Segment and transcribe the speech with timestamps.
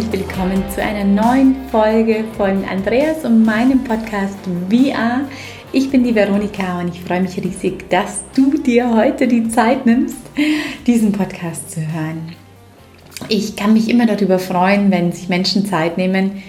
[0.00, 4.38] herzlich willkommen zu einer neuen Folge von Andreas und meinem Podcast
[4.70, 5.28] VR.
[5.72, 9.84] Ich bin die Veronika und ich freue mich riesig, dass du dir heute die Zeit
[9.84, 10.16] nimmst,
[10.86, 12.34] diesen Podcast zu hören.
[13.28, 16.42] Ich kann mich immer darüber freuen, wenn sich Menschen Zeit nehmen,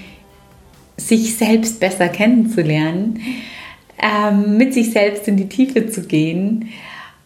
[0.96, 3.20] sich selbst besser kennenzulernen,
[4.02, 6.70] ähm, mit sich selbst in die Tiefe zu gehen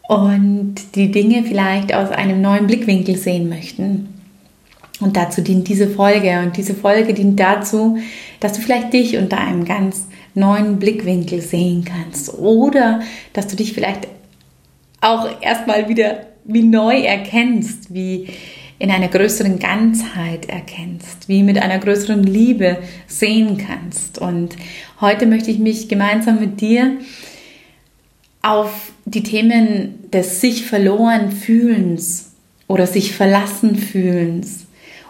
[0.08, 4.15] und die Dinge vielleicht aus einem neuen Blickwinkel sehen möchten.
[5.02, 6.40] Und dazu dient diese Folge.
[6.40, 7.98] Und diese Folge dient dazu,
[8.40, 12.34] dass du vielleicht dich unter einem ganz neuen Blickwinkel sehen kannst.
[12.34, 13.02] Oder
[13.34, 14.08] dass du dich vielleicht
[15.02, 18.28] auch erstmal wieder wie neu erkennst, wie
[18.78, 22.78] in einer größeren Ganzheit erkennst, wie mit einer größeren Liebe
[23.08, 24.20] sehen kannst.
[24.20, 24.56] Und
[25.02, 26.98] heute möchte ich mich gemeinsam mit dir
[28.42, 32.34] auf die Themen des sich verloren fühlens
[32.68, 34.65] oder sich verlassen fühlens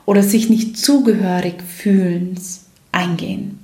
[0.06, 3.60] oder sich nicht zugehörig fühlens eingehen.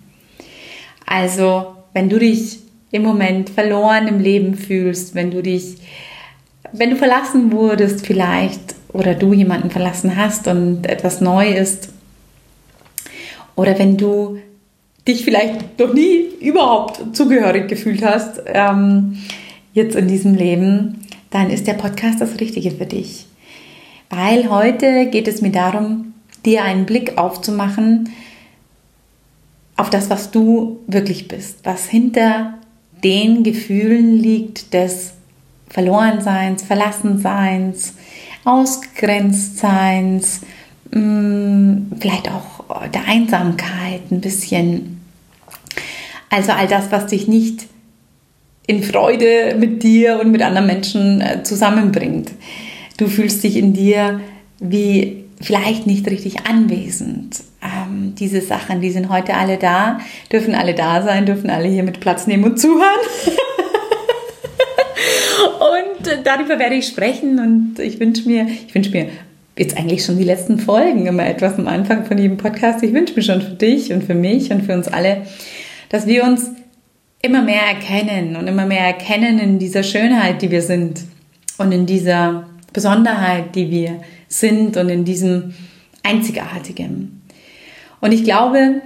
[1.05, 2.59] Also, wenn du dich
[2.91, 5.77] im Moment verloren im Leben fühlst, wenn du dich,
[6.71, 11.89] wenn du verlassen wurdest vielleicht oder du jemanden verlassen hast und etwas neu ist,
[13.55, 14.39] oder wenn du
[15.07, 19.17] dich vielleicht noch nie überhaupt zugehörig gefühlt hast, ähm,
[19.73, 23.25] jetzt in diesem Leben, dann ist der Podcast das Richtige für dich.
[24.09, 26.10] Weil heute geht es mir darum,
[26.45, 28.09] dir einen Blick aufzumachen
[29.77, 32.55] auf das, was du wirklich bist, was hinter
[33.03, 35.13] den Gefühlen liegt des
[35.69, 37.95] Verlorenseins, Verlassenseins,
[38.43, 40.41] Ausgegrenztseins,
[40.91, 45.01] mm, vielleicht auch der Einsamkeit ein bisschen.
[46.29, 47.65] Also all das, was dich nicht
[48.67, 52.31] in Freude mit dir und mit anderen Menschen äh, zusammenbringt.
[52.97, 54.21] Du fühlst dich in dir
[54.59, 57.41] wie vielleicht nicht richtig anwesend.
[57.61, 59.99] Ähm, diese Sachen, die sind heute alle da,
[60.31, 62.79] dürfen alle da sein, dürfen alle hier mit Platz nehmen und zuhören.
[65.99, 69.07] und äh, darüber werde ich sprechen und ich wünsche mir, ich wünsche mir
[69.57, 72.83] jetzt eigentlich schon die letzten Folgen immer etwas am Anfang von jedem Podcast.
[72.83, 75.23] Ich wünsche mir schon für dich und für mich und für uns alle,
[75.89, 76.51] dass wir uns
[77.21, 81.01] immer mehr erkennen und immer mehr erkennen in dieser Schönheit, die wir sind
[81.57, 85.53] und in dieser Besonderheit, die wir sind und in diesem
[86.03, 87.21] Einzigartigen.
[87.99, 88.81] Und ich glaube,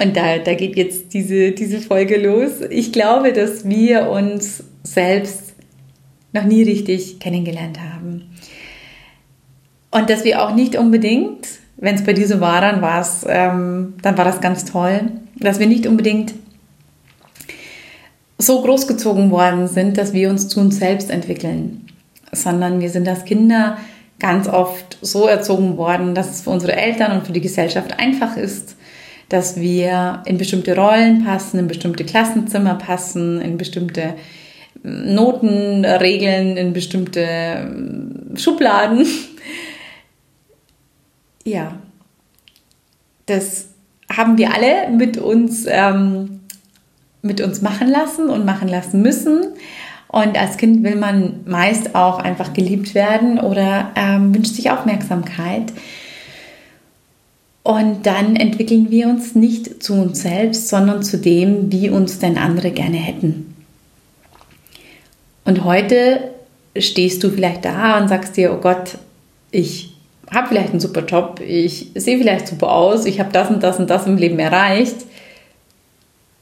[0.00, 5.54] und da, da geht jetzt diese, diese Folge los, ich glaube, dass wir uns selbst
[6.32, 8.30] noch nie richtig kennengelernt haben.
[9.90, 13.24] Und dass wir auch nicht unbedingt, wenn es bei dir so war, dann war es,
[13.26, 16.34] ähm, dann war das ganz toll, dass wir nicht unbedingt
[18.36, 21.88] so großgezogen worden sind, dass wir uns zu uns selbst entwickeln,
[22.30, 23.78] sondern wir sind als Kinder
[24.18, 28.36] ganz oft so erzogen worden, dass es für unsere Eltern und für die Gesellschaft einfach
[28.36, 28.76] ist,
[29.28, 34.14] dass wir in bestimmte Rollen passen, in bestimmte Klassenzimmer passen, in bestimmte
[34.82, 37.26] hm, Notenregeln, in bestimmte
[37.60, 39.06] hm, Schubladen.
[41.44, 41.78] Ja,
[43.24, 43.68] das
[44.14, 46.40] haben wir alle mit uns, ähm,
[47.22, 49.54] mit uns machen lassen und machen lassen müssen.
[50.08, 55.72] Und als Kind will man meist auch einfach geliebt werden oder ähm, wünscht sich Aufmerksamkeit.
[57.62, 62.38] Und dann entwickeln wir uns nicht zu uns selbst, sondern zu dem, wie uns denn
[62.38, 63.54] andere gerne hätten.
[65.44, 66.30] Und heute
[66.78, 68.96] stehst du vielleicht da und sagst dir, oh Gott,
[69.50, 69.94] ich
[70.30, 73.78] habe vielleicht einen super Job, ich sehe vielleicht super aus, ich habe das und das
[73.78, 74.96] und das im Leben erreicht,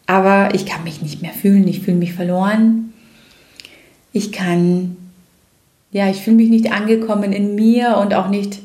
[0.07, 2.93] aber ich kann mich nicht mehr fühlen, ich fühle mich verloren
[4.17, 4.97] ich kann,
[5.93, 8.61] ja, ich fühle mich nicht angekommen in mir und auch nicht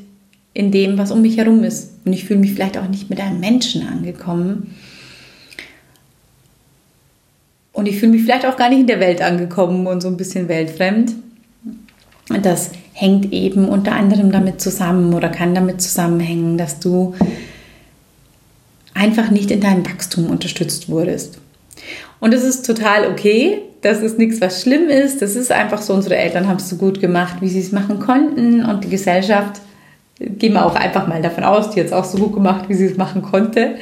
[0.54, 1.92] in dem, was um mich herum ist.
[2.04, 4.74] Und ich fühle mich vielleicht auch nicht mit einem Menschen angekommen.
[7.72, 10.16] Und ich fühle mich vielleicht auch gar nicht in der Welt angekommen und so ein
[10.16, 11.12] bisschen weltfremd.
[12.28, 17.14] Und das hängt eben unter anderem damit zusammen oder kann damit zusammenhängen, dass du
[18.94, 21.38] einfach nicht in deinem Wachstum unterstützt wurdest.
[22.20, 23.62] Und das ist total okay.
[23.82, 25.22] Das ist nichts, was schlimm ist.
[25.22, 27.98] Das ist einfach so, unsere Eltern haben es so gut gemacht, wie sie es machen
[27.98, 28.64] konnten.
[28.64, 29.60] Und die Gesellschaft,
[30.18, 32.74] gehen wir auch einfach mal davon aus, die hat es auch so gut gemacht, wie
[32.74, 33.74] sie es machen konnte.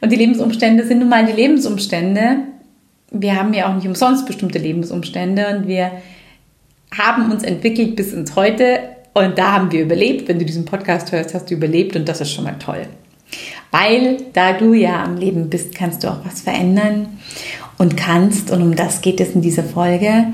[0.00, 2.36] Und die Lebensumstände sind nun mal die Lebensumstände.
[3.10, 5.90] Wir haben ja auch nicht umsonst bestimmte Lebensumstände und wir
[6.96, 8.80] haben uns entwickelt bis ins Heute
[9.14, 10.28] und da haben wir überlebt.
[10.28, 12.86] Wenn du diesen Podcast hörst, hast du überlebt und das ist schon mal toll.
[13.70, 17.18] Weil da du ja am Leben bist, kannst du auch was verändern
[17.78, 20.26] und kannst, und um das geht es in dieser Folge,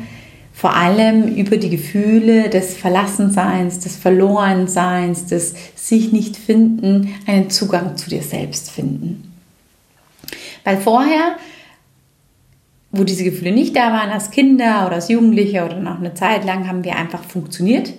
[0.52, 7.96] vor allem über die Gefühle des Verlassenseins, des Verlorenseins, des sich nicht finden, einen Zugang
[7.96, 9.32] zu dir selbst finden.
[10.64, 11.36] Weil vorher,
[12.92, 16.44] wo diese Gefühle nicht da waren, als Kinder oder als Jugendliche oder noch eine Zeit
[16.44, 17.94] lang, haben wir einfach funktioniert.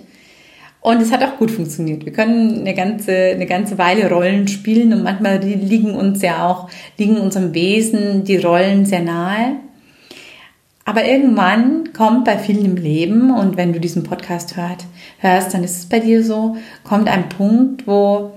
[0.82, 2.04] Und es hat auch gut funktioniert.
[2.04, 6.68] Wir können eine ganze, eine ganze Weile Rollen spielen und manchmal liegen uns ja auch,
[6.98, 9.60] liegen unserem Wesen die Rollen sehr nahe.
[10.84, 14.84] Aber irgendwann kommt bei vielen im Leben, und wenn du diesen Podcast hört,
[15.18, 18.32] hörst, dann ist es bei dir so, kommt ein Punkt, wo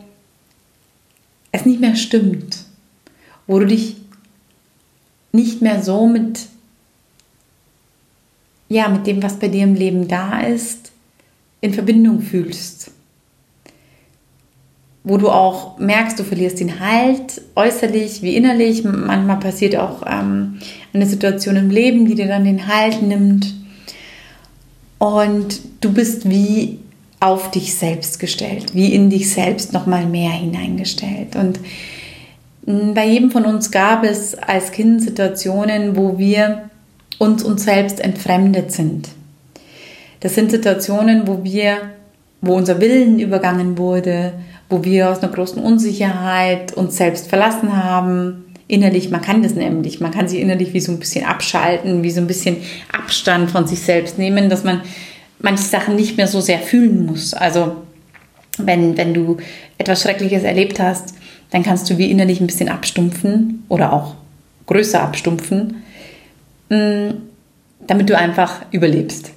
[1.51, 2.59] es nicht mehr stimmt,
[3.47, 3.95] wo du dich
[5.31, 6.45] nicht mehr so mit,
[8.69, 10.91] ja, mit dem, was bei dir im Leben da ist,
[11.65, 12.91] in Verbindung fühlst
[15.05, 18.83] wo du auch merkst, du verlierst den Halt, äußerlich wie innerlich.
[18.83, 20.57] Manchmal passiert auch ähm,
[20.93, 23.53] eine Situation im Leben, die dir dann den Halt nimmt.
[24.97, 26.79] Und du bist wie
[27.19, 31.35] auf dich selbst gestellt, wie in dich selbst nochmal mehr hineingestellt.
[31.35, 31.59] Und
[32.65, 36.71] mm, bei jedem von uns gab es als Kind Situationen, wo wir
[37.19, 39.09] uns uns selbst entfremdet sind.
[40.19, 41.77] Das sind Situationen, wo wir,
[42.41, 44.33] wo unser Willen übergangen wurde,
[44.69, 48.45] wo wir aus einer großen Unsicherheit uns selbst verlassen haben.
[48.67, 52.11] Innerlich, man kann das nämlich, man kann sich innerlich wie so ein bisschen abschalten, wie
[52.11, 52.57] so ein bisschen
[52.91, 54.81] Abstand von sich selbst nehmen, dass man
[55.39, 57.33] manche Sachen nicht mehr so sehr fühlen muss.
[57.35, 57.75] Also
[58.57, 59.37] wenn, wenn du
[59.77, 61.13] etwas Schreckliches erlebt hast,
[61.51, 64.15] dann kannst du wie innerlich ein bisschen abstumpfen oder auch
[64.65, 65.83] größer abstumpfen,
[66.69, 67.09] mm,
[67.85, 69.31] damit du einfach überlebst.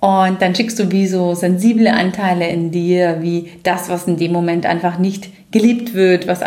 [0.00, 4.32] Und dann schickst du wie so sensible Anteile in dir, wie das, was in dem
[4.32, 6.40] Moment einfach nicht geliebt wird, was,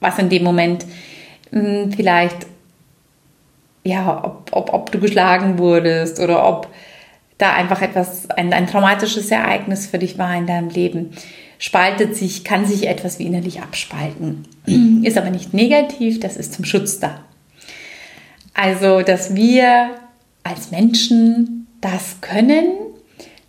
[0.00, 0.86] was in dem Moment
[1.50, 2.46] mh, hm, vielleicht,
[3.84, 6.68] ja, ob, ob, ob du geschlagen wurdest oder ob
[7.38, 11.10] da einfach etwas, ein, ein traumatisches Ereignis für dich war in deinem Leben,
[11.58, 14.46] spaltet sich, kann sich etwas wie innerlich abspalten.
[15.04, 17.20] Ist aber nicht negativ, das ist zum Schutz da.
[18.54, 19.90] Also, dass wir
[20.42, 22.85] als Menschen das können,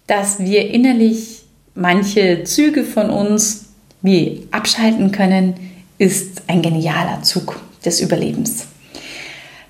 [0.08, 1.44] dass wir innerlich
[1.76, 3.66] manche Züge von uns
[4.02, 5.56] wie abschalten können,
[5.98, 8.68] ist ein genialer Zug des Überlebens.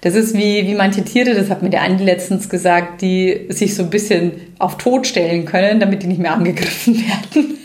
[0.02, 3.76] Das ist wie, wie manche Tiere, das hat mir der Andi letztens gesagt, die sich
[3.76, 7.58] so ein bisschen auf Tod stellen können, damit die nicht mehr angegriffen werden.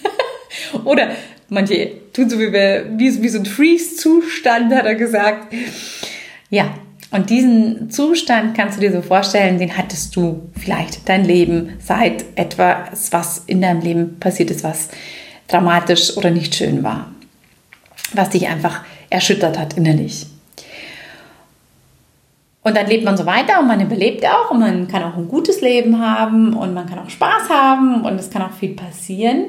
[0.85, 1.11] Oder
[1.49, 5.55] manche tun so wie, wie, wie so ein Freeze-Zustand, hat er gesagt.
[6.49, 6.75] Ja,
[7.13, 12.25] und diesen Zustand kannst du dir so vorstellen, den hattest du vielleicht dein Leben seit
[12.37, 14.89] etwas, was in deinem Leben passiert ist, was
[15.47, 17.11] dramatisch oder nicht schön war,
[18.15, 18.81] was dich einfach
[19.11, 20.27] erschüttert hat innerlich.
[22.63, 25.29] Und dann lebt man so weiter und man überlebt auch und man kann auch ein
[25.29, 29.47] gutes Leben haben und man kann auch Spaß haben und es kann auch viel passieren.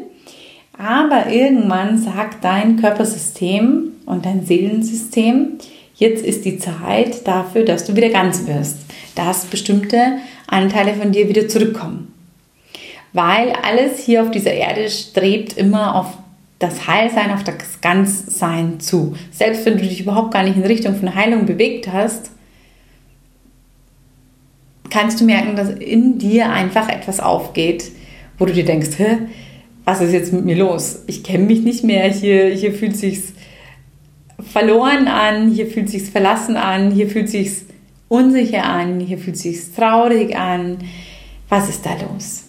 [0.78, 5.60] Aber irgendwann sagt dein Körpersystem und dein Seelensystem,
[5.96, 8.78] Jetzt ist die Zeit dafür, dass du wieder ganz wirst,
[9.16, 10.18] dass bestimmte
[10.48, 12.14] Anteile von dir wieder zurückkommen.
[13.14, 16.18] Weil alles hier auf dieser Erde strebt immer auf
[16.58, 19.16] das Heilsein, auf das Ganzsein zu.
[19.32, 22.32] Selbst wenn du dich überhaupt gar nicht in Richtung von Heilung bewegt hast,
[24.90, 27.92] kannst du merken, dass in dir einfach etwas aufgeht,
[28.38, 29.18] wo du dir denkst, Hä,
[29.86, 31.04] was ist jetzt mit mir los?
[31.08, 33.33] Ich kenne mich nicht mehr, hier, hier fühlt sich's
[34.54, 37.66] verloren an, hier fühlt sich's verlassen an, hier fühlt sich's
[38.08, 40.78] unsicher an, hier fühlt sich's traurig an.
[41.50, 42.44] Was ist da los?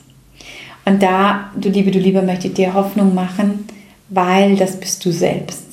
[0.85, 3.67] Und da, du Liebe, du Liebe, möchte ich dir Hoffnung machen,
[4.11, 5.65] weil das bist du selbst.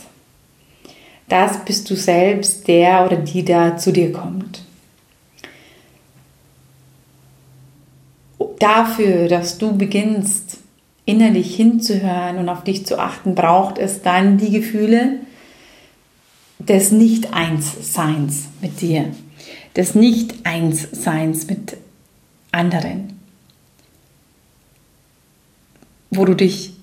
[1.27, 4.63] Das bist du selbst, der oder die da zu dir kommt.
[8.57, 10.59] Dafür, dass du beginnst,
[11.03, 15.19] innerlich hinzuhören und auf dich zu achten, braucht es dann die Gefühle,
[16.67, 19.05] des Nicht-Eins-Seins mit dir,
[19.75, 21.77] des Nicht-Eins-Seins mit
[22.51, 23.19] anderen,
[26.09, 26.73] wo du dich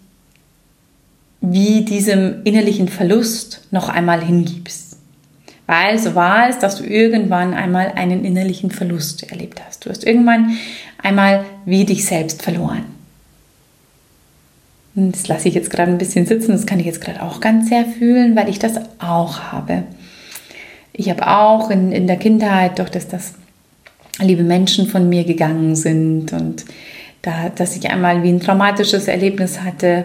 [1.40, 4.96] wie diesem innerlichen Verlust noch einmal hingibst.
[5.66, 9.84] Weil so war es, dass du irgendwann einmal einen innerlichen Verlust erlebt hast.
[9.84, 10.56] Du hast irgendwann
[11.02, 12.97] einmal wie dich selbst verloren.
[15.00, 17.68] Das lasse ich jetzt gerade ein bisschen sitzen, das kann ich jetzt gerade auch ganz
[17.68, 19.84] sehr fühlen, weil ich das auch habe.
[20.92, 23.34] Ich habe auch in, in der Kindheit, doch dass das
[24.18, 26.64] liebe Menschen von mir gegangen sind und
[27.22, 30.04] da, dass ich einmal wie ein traumatisches Erlebnis hatte,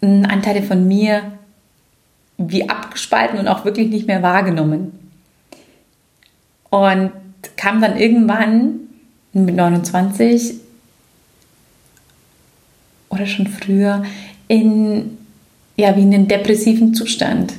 [0.00, 1.22] Anteile von mir
[2.36, 4.98] wie abgespalten und auch wirklich nicht mehr wahrgenommen.
[6.70, 7.12] Und
[7.56, 8.80] kam dann irgendwann
[9.32, 10.63] mit 29
[13.14, 14.02] oder schon früher
[14.48, 15.18] in
[15.76, 17.54] ja wie in einen depressiven Zustand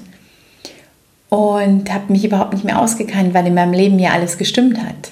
[1.29, 5.11] und habe mich überhaupt nicht mehr ausgekannt, weil in meinem Leben ja alles gestimmt hat.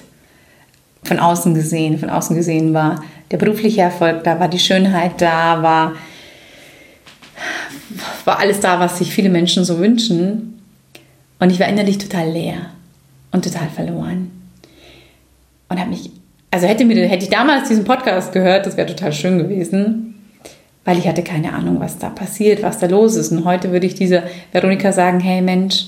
[1.02, 5.62] Von außen gesehen, von außen gesehen war der berufliche Erfolg da, war die Schönheit da,
[5.62, 5.92] war,
[8.24, 10.62] war alles da, was sich viele Menschen so wünschen.
[11.40, 12.70] Und ich war innerlich total leer
[13.32, 14.30] und total verloren.
[15.68, 16.10] Und habe mich,
[16.50, 20.13] also hätte, mir, hätte ich damals diesen Podcast gehört, das wäre total schön gewesen,
[20.84, 23.32] weil ich hatte keine Ahnung, was da passiert, was da los ist.
[23.32, 25.86] Und heute würde ich dieser Veronika sagen, hey Mensch,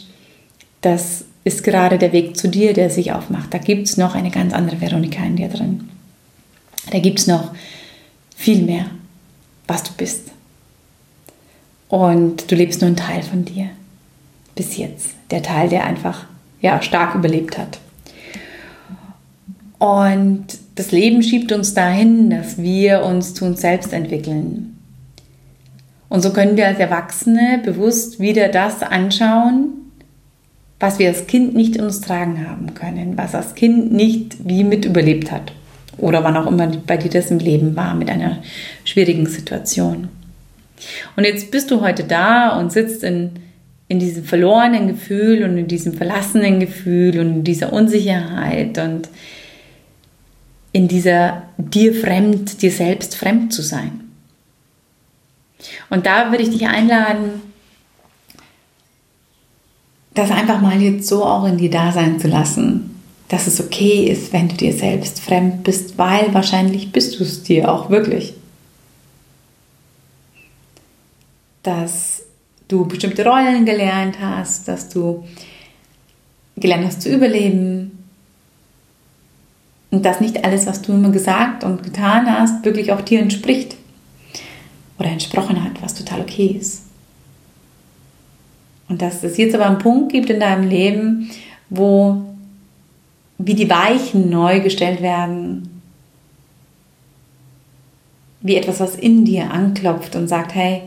[0.81, 3.53] das ist gerade der Weg zu dir, der sich aufmacht.
[3.53, 5.89] Da gibt es noch eine ganz andere Veronika in dir drin.
[6.91, 7.53] Da gibt es noch
[8.35, 8.87] viel mehr,
[9.67, 10.31] was du bist.
[11.89, 13.69] Und du lebst nur einen Teil von dir.
[14.55, 15.15] Bis jetzt.
[15.31, 16.25] Der Teil, der einfach
[16.61, 17.79] ja, stark überlebt hat.
[19.79, 24.76] Und das Leben schiebt uns dahin, dass wir uns zu uns selbst entwickeln.
[26.09, 29.87] Und so können wir als Erwachsene bewusst wieder das anschauen,
[30.79, 34.63] was wir als Kind nicht in uns tragen haben können, was das Kind nicht wie
[34.63, 35.53] mit überlebt hat
[35.99, 38.43] oder wann auch immer bei dir das im Leben war mit einer
[38.85, 40.09] schwierigen Situation.
[41.17, 43.31] Und jetzt bist du heute da und sitzt in,
[43.89, 49.09] in diesem verlorenen Gefühl und in diesem verlassenen Gefühl und in dieser Unsicherheit und
[50.73, 54.06] in dieser dir fremd, dir selbst fremd zu sein.
[55.91, 57.43] Und da würde ich dich einladen,
[60.15, 64.05] das einfach mal jetzt so auch in dir da sein zu lassen, dass es okay
[64.05, 68.35] ist, wenn du dir selbst fremd bist, weil wahrscheinlich bist du es dir auch wirklich.
[71.63, 72.23] Dass
[72.69, 75.25] du bestimmte Rollen gelernt hast, dass du
[76.57, 78.05] gelernt hast zu überleben
[79.91, 83.77] und dass nicht alles, was du immer gesagt und getan hast, wirklich auch dir entspricht
[84.99, 86.85] oder entsprochen hat, was total okay ist.
[88.89, 91.31] Und dass es jetzt aber einen Punkt gibt in deinem Leben,
[91.69, 92.23] wo
[93.39, 95.83] wie die Weichen neu gestellt werden,
[98.41, 100.83] wie etwas, was in dir anklopft und sagt, hey,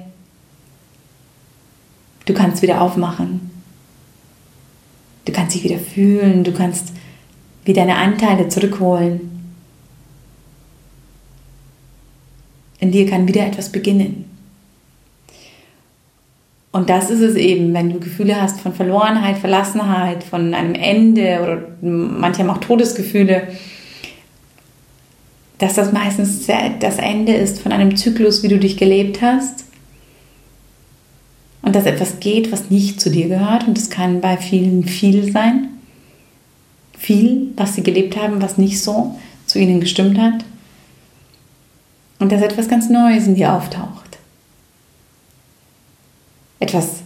[2.25, 3.51] du kannst wieder aufmachen,
[5.25, 6.94] du kannst dich wieder fühlen, du kannst
[7.66, 9.38] wieder deine Anteile zurückholen.
[12.79, 14.25] In dir kann wieder etwas beginnen.
[16.71, 21.39] Und das ist es eben, wenn du Gefühle hast von Verlorenheit, Verlassenheit, von einem Ende
[21.41, 23.48] oder manche haben auch Todesgefühle,
[25.57, 29.65] dass das meistens das Ende ist von einem Zyklus, wie du dich gelebt hast.
[31.62, 33.67] Und dass etwas geht, was nicht zu dir gehört.
[33.67, 35.67] Und das kann bei vielen viel sein.
[36.98, 40.45] Viel, was sie gelebt haben, was nicht so zu ihnen gestimmt hat.
[42.19, 44.17] Und dass etwas ganz Neues in dir auftaucht.
[46.59, 47.01] Etwas,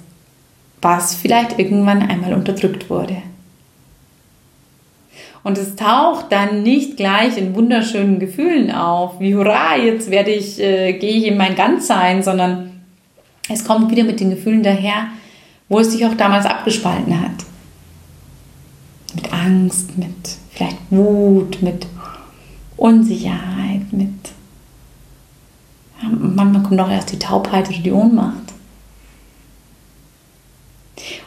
[0.82, 3.22] was vielleicht irgendwann einmal unterdrückt wurde.
[5.43, 10.60] Und es taucht dann nicht gleich in wunderschönen Gefühlen auf, wie hurra, jetzt werde ich,
[10.60, 12.82] äh, gehe ich in mein Ganzsein, sondern
[13.50, 15.08] es kommt wieder mit den Gefühlen daher,
[15.67, 17.46] wo es sich auch damals abgespalten hat.
[19.15, 21.88] Mit Angst, mit vielleicht Wut, mit
[22.77, 24.10] Unsicherheit, mit
[26.10, 28.54] manchmal kommt auch erst die Taubheit oder die Ohnmacht.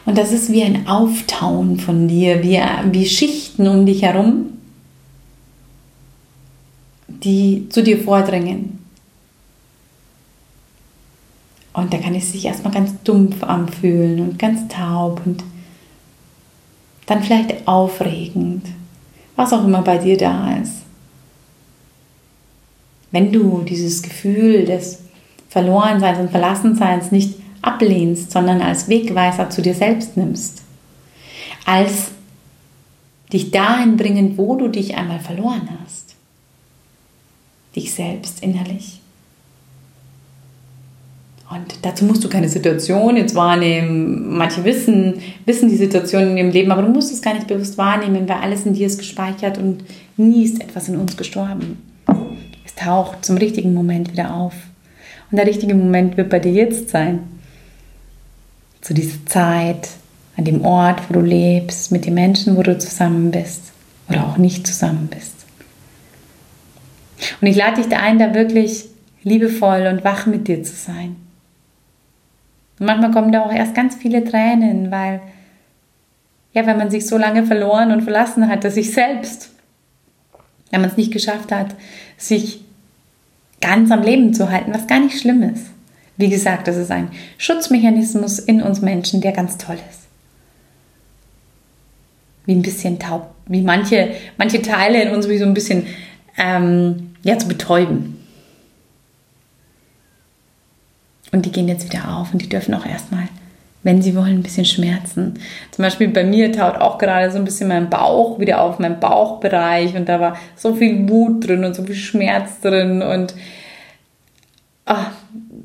[0.05, 4.47] Und das ist wie ein Auftauen von dir, wie, wie Schichten um dich herum,
[7.07, 8.79] die zu dir vordringen.
[11.73, 15.43] Und da kann es sich erstmal ganz dumpf anfühlen und ganz taub und
[17.05, 18.65] dann vielleicht aufregend,
[19.35, 20.86] was auch immer bei dir da ist.
[23.11, 24.99] Wenn du dieses Gefühl des
[25.49, 30.63] Verlorenseins und Verlassenseins nicht ablehnst, sondern als Wegweiser zu dir selbst nimmst.
[31.65, 32.11] Als
[33.31, 36.15] dich dahin bringen, wo du dich einmal verloren hast.
[37.75, 39.01] Dich selbst innerlich.
[41.49, 44.37] Und dazu musst du keine Situation jetzt wahrnehmen.
[44.37, 47.77] Manche wissen, wissen die Situation in ihrem Leben, aber du musst es gar nicht bewusst
[47.77, 49.83] wahrnehmen, weil alles in dir ist gespeichert und
[50.17, 51.81] nie ist etwas in uns gestorben.
[52.77, 54.53] Taucht zum richtigen Moment wieder auf.
[55.29, 57.19] Und der richtige Moment wird bei dir jetzt sein
[58.81, 59.89] zu dieser Zeit,
[60.37, 63.73] an dem Ort, wo du lebst, mit den Menschen, wo du zusammen bist
[64.07, 65.33] oder auch nicht zusammen bist.
[67.41, 68.85] Und ich lade dich da ein, da wirklich
[69.23, 71.15] liebevoll und wach mit dir zu sein.
[72.79, 75.21] Und manchmal kommen da auch erst ganz viele Tränen, weil,
[76.53, 79.51] ja, wenn man sich so lange verloren und verlassen hat, dass sich selbst.
[80.69, 81.75] wenn man es nicht geschafft hat,
[82.17, 82.61] sich
[83.61, 85.65] ganz am Leben zu halten, was gar nicht schlimm ist.
[86.17, 90.07] Wie gesagt, das ist ein Schutzmechanismus in uns Menschen, der ganz toll ist.
[92.45, 95.85] Wie ein bisschen taub, wie manche, manche Teile in uns wie so ein bisschen
[96.37, 98.17] ähm, ja, zu betäuben.
[101.31, 103.27] Und die gehen jetzt wieder auf und die dürfen auch erstmal,
[103.87, 105.35] wenn sie wollen, ein bisschen schmerzen.
[105.71, 108.99] Zum Beispiel bei mir taut auch gerade so ein bisschen mein Bauch wieder auf, mein
[108.99, 113.33] Bauchbereich und da war so viel Wut drin und so viel Schmerz drin und
[114.83, 115.11] ach,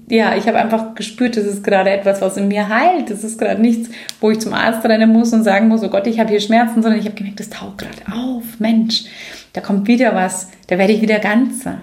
[0.08, 3.10] ja, ich habe einfach gespürt, das ist gerade etwas, was in mir heilt.
[3.10, 3.88] Das ist gerade nichts,
[4.20, 6.80] wo ich zum Arzt rennen muss und sagen muss, oh Gott, ich habe hier Schmerzen,
[6.80, 8.44] sondern ich habe gemerkt, das taucht gerade auf.
[8.60, 9.04] Mensch,
[9.52, 11.78] da kommt wieder was, da werde ich wieder ganzer.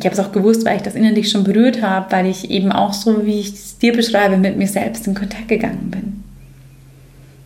[0.00, 2.72] Ich habe es auch gewusst, weil ich das innerlich schon berührt habe, weil ich eben
[2.72, 6.24] auch so, wie ich es dir beschreibe, mit mir selbst in Kontakt gegangen bin.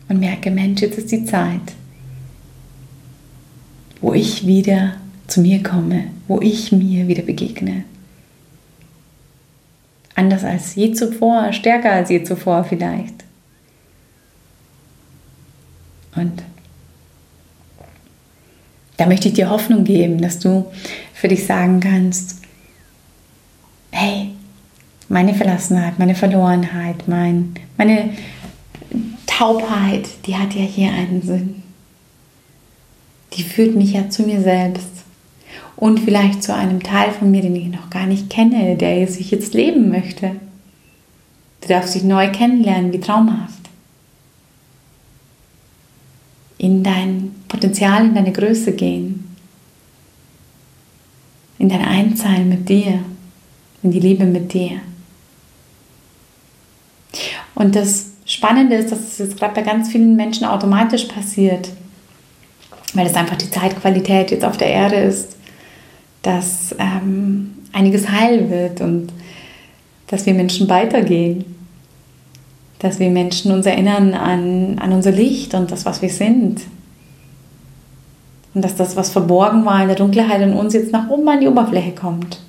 [0.08, 1.74] Und merke, Mensch, jetzt ist die Zeit,
[4.00, 4.92] wo ich wieder
[5.26, 7.82] zu mir komme, wo ich mir wieder begegne.
[10.14, 13.24] Anders als je zuvor, stärker als je zuvor vielleicht.
[16.14, 16.40] Und
[18.96, 20.66] da möchte ich dir Hoffnung geben, dass du
[21.14, 22.43] für dich sagen kannst,
[25.08, 28.10] meine Verlassenheit, meine Verlorenheit, mein, meine
[29.26, 31.62] Taubheit, die hat ja hier einen Sinn.
[33.34, 35.04] Die führt mich ja zu mir selbst
[35.76, 39.30] und vielleicht zu einem Teil von mir, den ich noch gar nicht kenne, der sich
[39.30, 40.36] jetzt leben möchte.
[41.60, 43.70] Du darfst dich neu kennenlernen, wie traumhaft.
[46.58, 49.36] In dein Potenzial, in deine Größe gehen.
[51.58, 53.00] In dein Einzahlen mit dir.
[53.82, 54.80] In die Liebe mit dir.
[57.54, 61.70] Und das Spannende ist, dass es jetzt gerade bei ganz vielen Menschen automatisch passiert,
[62.94, 65.34] weil es einfach die Zeitqualität jetzt auf der Erde ist
[66.24, 69.12] dass ähm, einiges heil wird und
[70.08, 71.44] dass wir Menschen weitergehen,
[72.78, 76.62] dass wir Menschen uns erinnern an, an unser Licht und das, was wir sind.
[78.54, 81.40] Und dass das, was verborgen war in der Dunkelheit in uns, jetzt nach oben an
[81.40, 82.40] die Oberfläche kommt.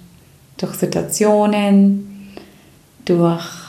[0.57, 2.29] Durch Situationen,
[3.03, 3.64] durch,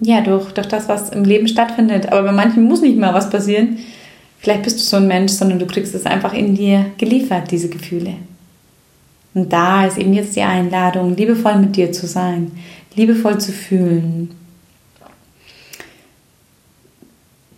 [0.00, 2.10] ja, durch, durch das, was im Leben stattfindet.
[2.10, 3.78] Aber bei manchen muss nicht mal was passieren.
[4.38, 7.68] Vielleicht bist du so ein Mensch, sondern du kriegst es einfach in dir geliefert, diese
[7.68, 8.14] Gefühle.
[9.34, 12.50] Und da ist eben jetzt die Einladung, liebevoll mit dir zu sein,
[12.96, 14.34] liebevoll zu fühlen,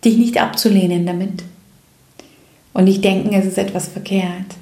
[0.03, 1.43] dich nicht abzulehnen damit
[2.73, 4.57] und nicht denken, es ist etwas verkehrt.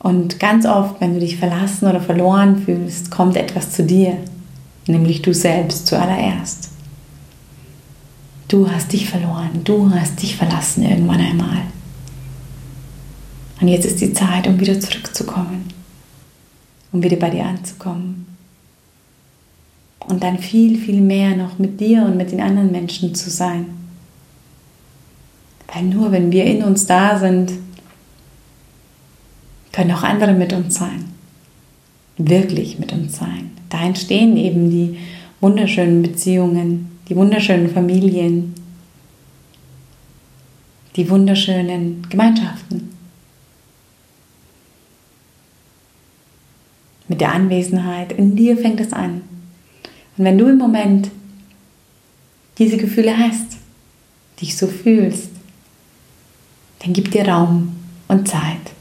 [0.00, 4.18] Und ganz oft, wenn du dich verlassen oder verloren fühlst, kommt etwas zu dir,
[4.86, 6.70] nämlich du selbst zuallererst.
[8.48, 11.62] Du hast dich verloren, du hast dich verlassen irgendwann einmal.
[13.60, 15.64] Und jetzt ist die Zeit, um wieder zurückzukommen,
[16.92, 18.26] um wieder bei dir anzukommen.
[20.00, 23.66] Und dann viel, viel mehr noch mit dir und mit den anderen Menschen zu sein.
[25.72, 27.52] Weil nur wenn wir in uns da sind,
[29.72, 31.04] können auch andere mit uns sein.
[32.16, 33.50] Wirklich mit uns sein.
[33.68, 34.98] Da entstehen eben die
[35.40, 38.54] wunderschönen Beziehungen, die wunderschönen Familien,
[40.96, 42.96] die wunderschönen Gemeinschaften.
[47.08, 48.12] mit der Anwesenheit.
[48.12, 49.22] In dir fängt es an.
[50.16, 51.10] Und wenn du im Moment
[52.58, 53.58] diese Gefühle hast,
[54.40, 55.30] dich so fühlst,
[56.80, 57.76] dann gib dir Raum
[58.08, 58.72] und Zeit,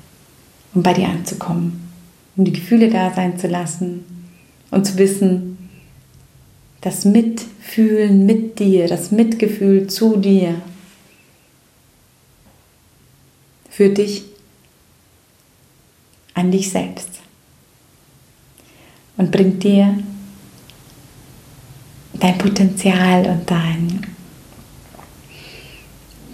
[0.74, 1.89] um bei dir anzukommen,
[2.36, 4.04] um die Gefühle da sein zu lassen
[4.75, 5.69] und zu wissen,
[6.81, 10.61] das Mitfühlen mit dir, das Mitgefühl zu dir
[13.69, 14.23] führt dich
[16.33, 17.09] an dich selbst
[19.15, 19.97] und bringt dir
[22.13, 24.05] dein Potenzial und dein,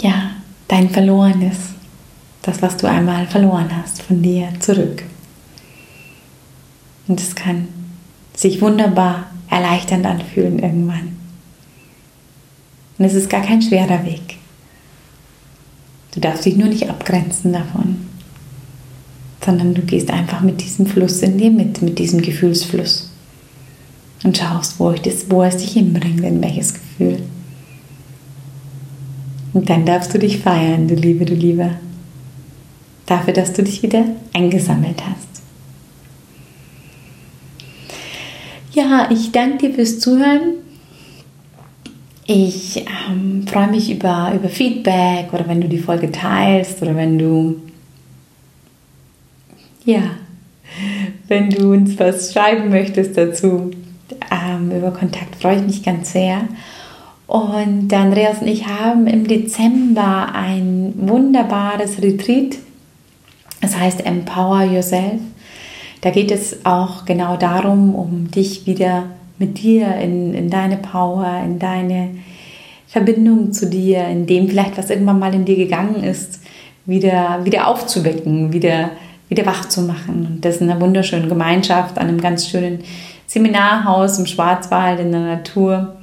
[0.01, 0.31] ja,
[0.67, 1.57] dein Verlorenes,
[2.41, 5.03] das, was du einmal verloren hast, von dir zurück.
[7.07, 7.80] Und es kann
[8.35, 11.17] sich wunderbar erleichternd anfühlen irgendwann.
[12.97, 14.37] Und es ist gar kein schwerer Weg.
[16.13, 18.11] Du darfst dich nur nicht abgrenzen davon
[19.43, 23.11] sondern du gehst einfach mit diesem Fluss in dir mit, mit diesem Gefühlsfluss
[24.23, 27.19] und schaust, wo, ich das, wo es dich hinbringt, in welches Gefühl.
[29.53, 31.71] Und dann darfst du dich feiern, du Liebe, du Lieber,
[33.07, 35.30] dafür, dass du dich wieder eingesammelt hast.
[38.73, 40.53] Ja, ich danke dir fürs Zuhören.
[42.25, 47.17] Ich ähm, freue mich über, über Feedback oder wenn du die Folge teilst oder wenn
[47.17, 47.57] du,
[49.83, 50.01] ja,
[51.27, 53.71] wenn du uns was schreiben möchtest dazu.
[54.31, 56.47] Ähm, über Kontakt freue ich mich ganz sehr.
[57.27, 62.57] Und Andreas und ich haben im Dezember ein wunderbares Retreat.
[63.59, 65.19] Das heißt Empower Yourself.
[66.01, 69.03] Da geht es auch genau darum, um dich wieder
[69.37, 72.09] mit dir, in, in deine Power, in deine
[72.87, 76.41] Verbindung zu dir, in dem vielleicht, was irgendwann mal in dir gegangen ist,
[76.85, 78.91] wieder, wieder aufzuwecken, wieder,
[79.29, 80.25] wieder wach zu machen.
[80.25, 82.83] Und das in einer wunderschönen Gemeinschaft, an einem ganz schönen
[83.27, 85.95] Seminarhaus im Schwarzwald in der Natur.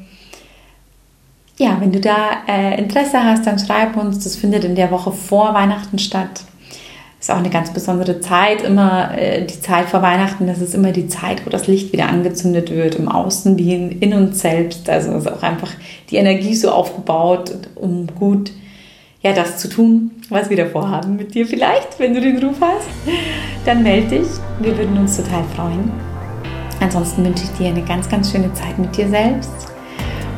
[1.58, 4.22] Ja, wenn du da äh, Interesse hast, dann schreib uns.
[4.22, 6.44] Das findet in der Woche vor Weihnachten statt
[7.20, 10.92] ist auch eine ganz besondere Zeit, immer äh, die Zeit vor Weihnachten, das ist immer
[10.92, 14.88] die Zeit, wo das Licht wieder angezündet wird, im Außen wie in, uns selbst.
[14.88, 15.70] Also ist auch einfach
[16.10, 18.52] die Energie so aufgebaut, um gut
[19.20, 22.56] ja, das zu tun, was wir davor haben mit dir vielleicht, wenn du den Ruf
[22.60, 22.86] hast,
[23.64, 24.28] dann melde dich.
[24.60, 25.90] Wir würden uns total freuen.
[26.80, 29.72] Ansonsten wünsche ich dir eine ganz, ganz schöne Zeit mit dir selbst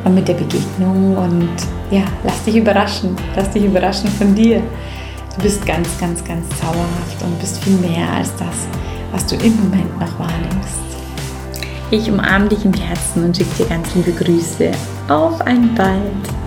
[0.03, 1.55] und mit der Begegnung und
[1.91, 4.63] ja, lass dich überraschen, lass dich überraschen von dir.
[5.35, 8.67] Du bist ganz, ganz, ganz zauberhaft und bist viel mehr als das,
[9.11, 10.79] was du im Moment noch wahrnimmst.
[11.89, 14.71] Ich umarme dich im Herzen und schicke dir ganz liebe Grüße.
[15.07, 16.40] Auf ein bald!